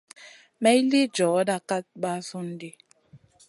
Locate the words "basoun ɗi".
2.01-2.69